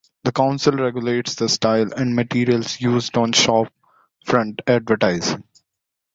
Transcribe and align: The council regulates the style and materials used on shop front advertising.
The 0.23 0.31
council 0.31 0.73
regulates 0.77 1.35
the 1.35 1.47
style 1.47 1.93
and 1.95 2.15
materials 2.15 2.81
used 2.81 3.15
on 3.19 3.33
shop 3.33 3.71
front 4.25 4.59
advertising. 4.65 5.43